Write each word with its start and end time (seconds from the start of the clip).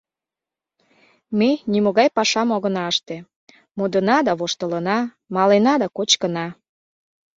Ме 1.37 1.49
нимогай 1.71 2.09
пашам 2.17 2.49
огына 2.55 2.83
ыште— 2.91 3.17
модына 3.77 4.17
да 4.27 4.33
воштылына, 4.39 4.99
малена 5.35 5.73
да 5.81 5.87
кочкына. 5.97 6.47